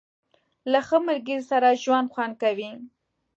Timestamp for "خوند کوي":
2.13-2.71